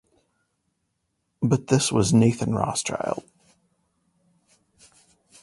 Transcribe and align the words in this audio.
But 1.43 1.67
this 1.67 1.91
was 1.91 2.11
Nathan 2.11 2.55
Rothschild. 2.55 3.23